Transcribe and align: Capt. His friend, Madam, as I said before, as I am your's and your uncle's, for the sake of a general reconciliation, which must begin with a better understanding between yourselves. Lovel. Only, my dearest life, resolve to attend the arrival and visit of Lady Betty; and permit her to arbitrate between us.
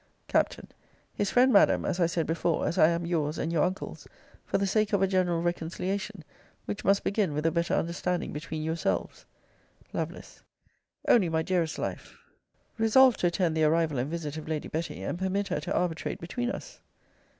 Capt. 0.27 0.59
His 1.13 1.29
friend, 1.29 1.53
Madam, 1.53 1.85
as 1.85 1.99
I 1.99 2.07
said 2.07 2.25
before, 2.25 2.65
as 2.67 2.79
I 2.79 2.87
am 2.87 3.05
your's 3.05 3.37
and 3.37 3.53
your 3.53 3.63
uncle's, 3.63 4.07
for 4.47 4.57
the 4.57 4.65
sake 4.65 4.93
of 4.93 5.03
a 5.03 5.07
general 5.07 5.43
reconciliation, 5.43 6.23
which 6.65 6.83
must 6.83 7.03
begin 7.03 7.33
with 7.35 7.45
a 7.45 7.51
better 7.51 7.75
understanding 7.75 8.33
between 8.33 8.63
yourselves. 8.63 9.27
Lovel. 9.93 10.19
Only, 11.07 11.29
my 11.29 11.43
dearest 11.43 11.77
life, 11.77 12.17
resolve 12.79 13.15
to 13.17 13.27
attend 13.27 13.55
the 13.55 13.63
arrival 13.63 13.99
and 13.99 14.09
visit 14.09 14.37
of 14.37 14.47
Lady 14.47 14.69
Betty; 14.69 15.03
and 15.03 15.19
permit 15.19 15.49
her 15.49 15.59
to 15.59 15.71
arbitrate 15.75 16.19
between 16.19 16.49
us. 16.49 16.81